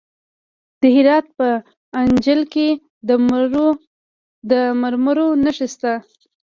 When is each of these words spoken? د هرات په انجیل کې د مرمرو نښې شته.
د 0.81 0.83
هرات 0.95 1.25
په 1.37 1.47
انجیل 2.01 2.41
کې 2.53 2.67
د 4.49 4.51
مرمرو 4.79 5.27
نښې 5.43 5.67
شته. 5.73 5.93